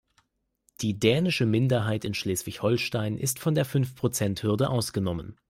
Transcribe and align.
Die 0.81 0.97
dänische 0.99 1.45
Minderheit 1.45 2.05
in 2.05 2.15
Schleswig-Holstein 2.15 3.19
ist 3.19 3.37
von 3.37 3.53
der 3.53 3.65
Fünfprozenthürde 3.65 4.67
ausgenommen. 4.67 5.37